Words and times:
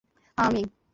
হ্যা, 0.37 0.45
আমিই। 0.45 0.65